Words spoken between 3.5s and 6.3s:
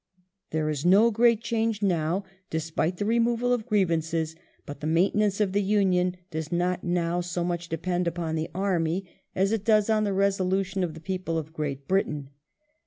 of grievances; but the maintenance of the Union